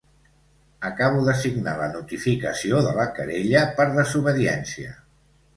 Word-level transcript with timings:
Acabo 0.87 1.19
de 1.27 1.35
signar 1.41 1.75
la 1.81 1.89
notificació 1.91 2.81
de 2.87 2.97
la 3.01 3.07
querella 3.21 3.63
per 3.79 3.89
desobediència. 4.01 4.99